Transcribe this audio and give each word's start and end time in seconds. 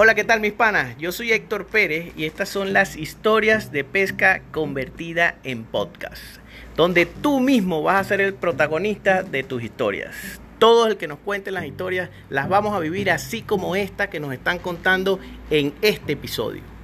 Hola, 0.00 0.14
¿qué 0.14 0.22
tal 0.22 0.38
mis 0.38 0.52
panas? 0.52 0.96
Yo 0.98 1.10
soy 1.10 1.32
Héctor 1.32 1.66
Pérez 1.66 2.12
y 2.16 2.24
estas 2.24 2.48
son 2.48 2.72
las 2.72 2.94
historias 2.94 3.72
de 3.72 3.82
pesca 3.82 4.42
convertida 4.52 5.34
en 5.42 5.64
podcast, 5.64 6.22
donde 6.76 7.04
tú 7.04 7.40
mismo 7.40 7.82
vas 7.82 8.06
a 8.06 8.08
ser 8.08 8.20
el 8.20 8.32
protagonista 8.32 9.24
de 9.24 9.42
tus 9.42 9.60
historias. 9.64 10.14
Todo 10.60 10.86
el 10.86 10.98
que 10.98 11.08
nos 11.08 11.18
cuente 11.18 11.50
las 11.50 11.64
historias 11.64 12.10
las 12.30 12.48
vamos 12.48 12.76
a 12.76 12.78
vivir 12.78 13.10
así 13.10 13.42
como 13.42 13.74
esta 13.74 14.08
que 14.08 14.20
nos 14.20 14.32
están 14.32 14.60
contando 14.60 15.18
en 15.50 15.74
este 15.82 16.12
episodio. 16.12 16.77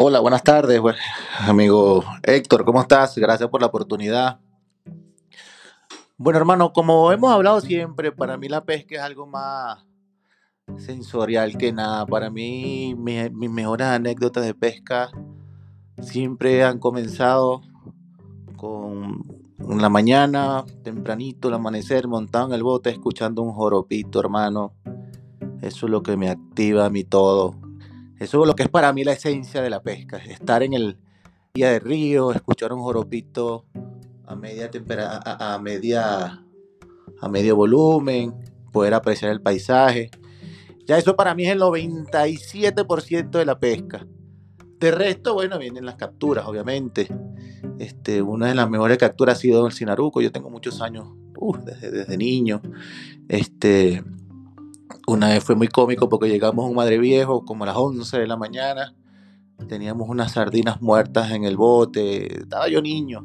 Hola, 0.00 0.20
buenas 0.20 0.44
tardes, 0.44 0.80
amigo 1.40 2.04
Héctor, 2.22 2.64
¿cómo 2.64 2.80
estás? 2.80 3.18
Gracias 3.18 3.48
por 3.48 3.60
la 3.60 3.66
oportunidad. 3.66 4.38
Bueno, 6.16 6.38
hermano, 6.38 6.72
como 6.72 7.10
hemos 7.10 7.32
hablado 7.32 7.60
siempre, 7.60 8.12
para 8.12 8.36
mí 8.36 8.48
la 8.48 8.64
pesca 8.64 8.94
es 8.94 9.00
algo 9.00 9.26
más 9.26 9.84
sensorial 10.76 11.58
que 11.58 11.72
nada. 11.72 12.06
Para 12.06 12.30
mí, 12.30 12.94
mis 12.96 13.50
mejores 13.50 13.88
anécdotas 13.88 14.44
de 14.44 14.54
pesca 14.54 15.10
siempre 16.00 16.62
han 16.62 16.78
comenzado 16.78 17.62
con 18.56 19.26
la 19.58 19.88
mañana, 19.88 20.64
tempranito, 20.84 21.48
el 21.48 21.54
amanecer, 21.54 22.06
montado 22.06 22.46
en 22.46 22.52
el 22.52 22.62
bote, 22.62 22.90
escuchando 22.90 23.42
un 23.42 23.50
joropito, 23.50 24.20
hermano. 24.20 24.74
Eso 25.60 25.86
es 25.86 25.90
lo 25.90 26.04
que 26.04 26.16
me 26.16 26.30
activa 26.30 26.86
a 26.86 26.88
mí 26.88 27.02
todo 27.02 27.67
eso 28.18 28.42
es 28.42 28.46
lo 28.46 28.54
que 28.54 28.64
es 28.64 28.68
para 28.68 28.92
mí 28.92 29.04
la 29.04 29.12
esencia 29.12 29.62
de 29.62 29.70
la 29.70 29.80
pesca, 29.80 30.18
estar 30.18 30.62
en 30.62 30.74
el 30.74 30.98
día 31.54 31.70
de 31.70 31.78
río, 31.78 32.32
escuchar 32.32 32.72
un 32.72 32.80
joropito 32.80 33.64
a 34.26 34.34
media 34.34 34.70
a, 34.98 35.54
a, 35.54 35.58
media 35.58 36.44
a 37.20 37.28
medio 37.28 37.56
volumen, 37.56 38.34
poder 38.72 38.94
apreciar 38.94 39.32
el 39.32 39.40
paisaje. 39.40 40.10
Ya 40.86 40.98
eso 40.98 41.16
para 41.16 41.34
mí 41.34 41.44
es 41.44 41.52
el 41.52 41.60
97% 41.60 43.30
de 43.30 43.44
la 43.44 43.58
pesca. 43.58 44.06
De 44.78 44.90
resto, 44.90 45.34
bueno, 45.34 45.58
vienen 45.58 45.84
las 45.84 45.96
capturas, 45.96 46.46
obviamente. 46.46 47.08
Este, 47.78 48.22
una 48.22 48.48
de 48.48 48.54
las 48.54 48.70
mejores 48.70 48.96
capturas 48.96 49.36
ha 49.36 49.40
sido 49.40 49.66
el 49.66 49.72
Sinaruco. 49.72 50.20
Yo 50.20 50.30
tengo 50.32 50.50
muchos 50.50 50.80
años, 50.80 51.08
uh, 51.36 51.56
desde, 51.58 51.90
desde 51.90 52.16
niño. 52.16 52.62
Este, 53.28 54.02
una 55.08 55.28
vez 55.28 55.42
fue 55.42 55.54
muy 55.54 55.68
cómico 55.68 56.08
porque 56.08 56.28
llegamos 56.28 56.64
a 56.64 56.68
un 56.68 56.76
madre 56.76 56.98
viejo 56.98 57.44
como 57.44 57.64
a 57.64 57.68
las 57.68 57.76
11 57.76 58.18
de 58.18 58.26
la 58.26 58.36
mañana. 58.36 58.94
Teníamos 59.66 60.08
unas 60.08 60.32
sardinas 60.32 60.80
muertas 60.82 61.30
en 61.32 61.44
el 61.44 61.56
bote. 61.56 62.42
Estaba 62.42 62.68
yo 62.68 62.82
niño. 62.82 63.24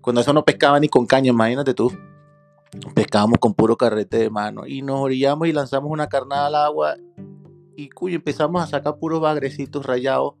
Cuando 0.00 0.22
eso 0.22 0.32
no 0.32 0.44
pescaba 0.44 0.80
ni 0.80 0.88
con 0.88 1.06
caña, 1.06 1.28
imagínate 1.28 1.74
tú. 1.74 1.92
Pescábamos 2.94 3.38
con 3.38 3.54
puro 3.54 3.76
carrete 3.76 4.18
de 4.18 4.30
mano. 4.30 4.66
Y 4.66 4.82
nos 4.82 4.98
orillamos 5.00 5.46
y 5.46 5.52
lanzamos 5.52 5.90
una 5.90 6.08
carnada 6.08 6.46
al 6.46 6.54
agua. 6.54 6.96
Y 7.76 7.90
cuyo 7.90 8.16
empezamos 8.16 8.62
a 8.62 8.66
sacar 8.66 8.96
puros 8.96 9.20
bagrecitos 9.20 9.84
rayados. 9.84 10.34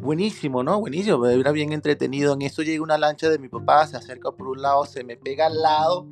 Buenísimo, 0.00 0.62
¿no? 0.62 0.80
Buenísimo. 0.80 1.26
Era 1.26 1.52
bien 1.52 1.72
entretenido. 1.72 2.32
En 2.32 2.42
eso 2.42 2.62
llega 2.62 2.82
una 2.82 2.98
lancha 2.98 3.28
de 3.28 3.38
mi 3.38 3.48
papá, 3.48 3.86
se 3.86 3.98
acerca 3.98 4.32
por 4.32 4.48
un 4.48 4.62
lado, 4.62 4.86
se 4.86 5.04
me 5.04 5.16
pega 5.16 5.46
al 5.46 5.60
lado 5.60 6.06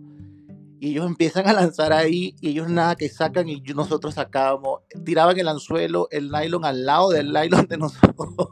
y 0.82 0.90
ellos 0.90 1.06
empiezan 1.06 1.46
a 1.46 1.52
lanzar 1.52 1.92
ahí 1.92 2.34
y 2.40 2.48
ellos 2.48 2.68
nada 2.68 2.96
que 2.96 3.08
sacan 3.08 3.48
y 3.48 3.60
nosotros 3.60 4.14
sacábamos, 4.14 4.80
tiraban 5.04 5.38
el 5.38 5.46
anzuelo, 5.46 6.08
el 6.10 6.28
nylon 6.28 6.64
al 6.64 6.84
lado 6.84 7.10
del 7.10 7.32
nylon 7.32 7.68
de 7.68 7.76
nosotros. 7.78 8.48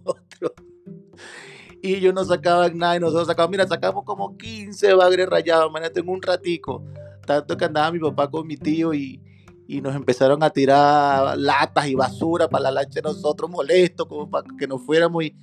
Y 1.83 1.97
ellos 1.97 2.15
no 2.15 2.25
sacaban 2.25 2.79
nada 2.79 2.95
y 2.95 3.01
nosotros 3.01 3.27
sacábamos, 3.27 3.51
mira, 3.51 3.67
sacamos 3.67 4.05
como 4.05 4.37
15 4.37 4.95
bagres 4.95 5.29
rayados, 5.29 5.71
imagínate, 5.71 5.99
en 5.99 6.09
un 6.09 6.23
ratico. 6.23 6.85
Tanto 7.27 7.57
que 7.57 7.65
andaba 7.65 7.91
mi 7.91 7.99
papá 7.99 8.31
con 8.31 8.47
mi 8.47 8.57
tío 8.57 8.95
y, 8.95 9.21
y 9.67 9.81
nos 9.81 9.97
empezaron 9.97 10.41
a 10.45 10.51
tirar 10.51 11.37
latas 11.37 11.89
y 11.89 11.97
basura 11.97 12.49
para 12.49 12.63
la 12.63 12.71
lancha 12.71 13.01
de 13.01 13.09
nosotros, 13.09 13.51
molestos, 13.51 14.07
como 14.07 14.31
para 14.31 14.47
que 14.57 14.69
nos 14.69 14.81
fuéramos. 14.83 15.25
Y, 15.25 15.37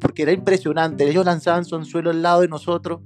porque 0.00 0.22
era 0.22 0.32
impresionante, 0.32 1.08
ellos 1.08 1.24
lanzaban 1.24 1.64
su 1.64 1.76
anzuelo 1.76 2.10
al 2.10 2.20
lado 2.20 2.40
de 2.40 2.48
nosotros 2.48 2.98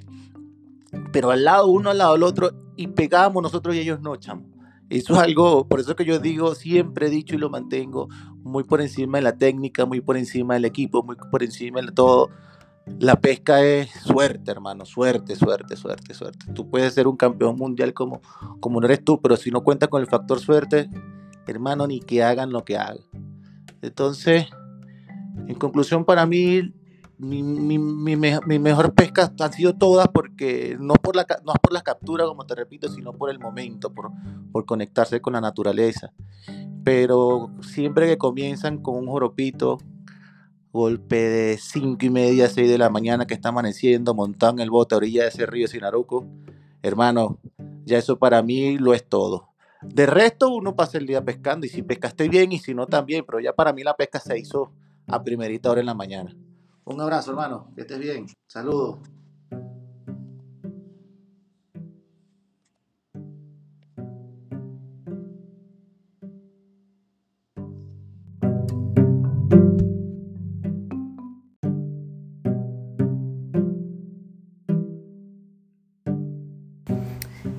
pero 1.13 1.31
al 1.31 1.45
lado 1.45 1.67
uno, 1.69 1.91
al 1.91 1.99
lado 1.99 2.15
del 2.15 2.23
otro, 2.23 2.51
y 2.77 2.89
pegábamos 2.89 3.43
nosotros 3.43 3.75
y 3.75 3.81
ellos 3.81 4.01
no, 4.01 4.17
chamo. 4.17 4.45
Eso 4.89 5.15
es 5.15 5.21
algo, 5.21 5.69
por 5.69 5.79
eso 5.79 5.95
que 5.95 6.05
yo 6.05 6.19
digo, 6.19 6.55
siempre 6.55 7.07
he 7.07 7.11
dicho 7.11 7.37
y 7.37 7.39
lo 7.39 7.49
mantengo, 7.49 8.09
muy 8.43 8.65
por 8.65 8.81
encima 8.81 9.19
de 9.19 9.23
la 9.23 9.37
técnica, 9.37 9.87
muy 9.87 10.01
por 10.01 10.17
encima 10.17 10.55
del 10.55 10.65
equipo, 10.65 11.03
muy 11.05 11.17
por 11.31 11.45
encima 11.45 11.81
de 11.81 11.93
todo. 11.93 12.29
La 12.99 13.21
pesca 13.21 13.63
es 13.63 13.91
suerte, 13.91 14.51
hermano, 14.51 14.85
suerte, 14.85 15.37
suerte, 15.37 15.77
suerte, 15.77 16.13
suerte. 16.13 16.53
Tú 16.55 16.69
puedes 16.69 16.93
ser 16.93 17.07
un 17.07 17.17
campeón 17.17 17.57
mundial 17.57 17.95
como, 17.95 18.21
como 18.59 18.81
no 18.81 18.87
eres 18.87 19.05
tú, 19.05 19.21
pero 19.21 19.37
si 19.37 19.53
no 19.53 19.63
cuentas 19.63 19.89
con 19.89 20.01
el 20.01 20.09
factor 20.09 20.41
suerte, 20.41 20.91
hermano, 21.47 21.87
ni 21.87 22.01
que 22.01 22.25
hagan 22.25 22.51
lo 22.51 22.65
que 22.65 22.77
hagan. 22.77 23.05
Entonces, 23.83 24.47
en 25.47 25.55
conclusión, 25.55 26.05
para 26.05 26.27
mí 26.27 26.75
mi, 27.21 27.43
mi, 27.43 27.79
mi, 27.79 28.59
mejor 28.59 28.95
pesca 28.95 29.31
han 29.39 29.53
sido 29.53 29.75
todas 29.75 30.09
porque 30.09 30.77
no 30.81 30.95
por 30.95 31.17
la 31.17 31.27
no 31.45 31.53
por 31.53 31.73
la 31.73 31.83
captura 31.83 32.25
como 32.25 32.47
te 32.47 32.55
repito 32.55 32.89
sino 32.89 33.13
por 33.13 33.31
el 33.31 33.39
momento 33.39 33.93
por, 33.93 34.11
por 34.53 34.65
conectarse 34.65 35.21
con 35.21 35.35
la 35.35 35.41
naturaleza. 35.41 36.13
Pero 36.83 37.51
siempre 37.61 38.07
que 38.07 38.17
comienzan 38.17 38.79
con 38.79 38.97
un 38.97 39.07
joropito 39.07 39.79
golpe 40.73 41.17
de 41.17 41.59
cinco 41.59 42.07
y 42.07 42.11
media 42.11 42.49
6 42.49 42.71
de 42.71 42.79
la 42.79 42.89
mañana 42.89 43.27
que 43.27 43.35
está 43.35 43.51
amaneciendo 43.51 44.15
montado 44.15 44.63
el 44.63 44.71
bote 44.71 44.95
a 44.95 44.99
orilla 44.99 45.23
de 45.23 45.29
ese 45.29 45.45
río 45.45 45.69
Sinaruco 45.69 46.27
hermano 46.83 47.39
ya 47.85 47.99
eso 47.99 48.19
para 48.19 48.43
mí 48.43 48.79
lo 48.79 48.95
es 48.95 49.07
todo. 49.07 49.49
De 49.83 50.07
resto 50.07 50.55
uno 50.55 50.75
pasa 50.75 50.97
el 50.97 51.07
día 51.07 51.23
pescando 51.25 51.67
y 51.67 51.69
si 51.69 51.83
pescaste 51.83 52.29
bien 52.29 52.53
y 52.53 52.59
si 52.59 52.73
no 52.73 52.87
también 52.87 53.25
pero 53.27 53.41
ya 53.41 53.53
para 53.53 53.75
mí 53.75 53.83
la 53.83 53.95
pesca 53.95 54.21
se 54.21 54.39
hizo 54.39 54.73
a 55.07 55.23
primerita 55.23 55.71
hora 55.71 55.81
en 55.81 55.87
la 55.87 55.95
mañana 55.95 56.35
un 56.95 57.01
abrazo, 57.01 57.31
hermano. 57.31 57.71
Que 57.75 57.83
estés 57.83 57.99
bien. 57.99 58.27
Saludos. 58.47 58.99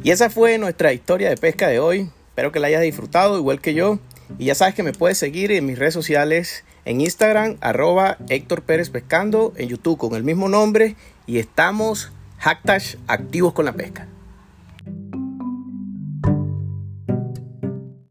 Y 0.04 0.10
esa 0.10 0.32
fue 0.32 0.58
nuestra 0.58 0.94
historia 0.94 1.30
de 1.30 1.38
pesca 1.38 1.68
de 1.68 1.80
hoy. 1.80 2.10
Espero 2.30 2.52
que 2.52 2.60
la 2.60 2.68
hayas 2.68 2.82
disfrutado 2.82 3.38
igual 3.38 3.62
que 3.62 3.76
yo. 3.76 4.00
Y 4.38 4.46
ya 4.46 4.56
sabes 4.56 4.76
que 4.76 4.84
me 4.84 4.94
puedes 4.94 5.18
seguir 5.18 5.52
en 5.52 5.66
mis 5.66 5.78
redes 5.78 5.94
sociales 5.94 6.64
en 6.86 7.02
Instagram, 7.02 7.58
arroba 7.62 8.18
Héctor 8.30 8.64
Pérez 8.64 8.90
Pescando, 8.90 9.54
en 9.56 9.70
YouTube 9.70 9.98
con 9.98 10.16
el 10.16 10.24
mismo 10.24 10.50
nombre 10.50 10.96
y 11.28 11.38
estamos 11.38 12.12
hashtag 12.40 12.82
activos 13.08 13.54
con 13.54 13.66
la 13.66 13.74
pesca. 13.74 14.08